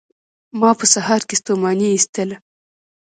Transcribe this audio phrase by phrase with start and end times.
[0.59, 2.37] ما په سهار کې ستوماني ایستله